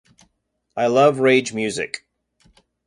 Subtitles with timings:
[0.75, 2.07] I love rage music.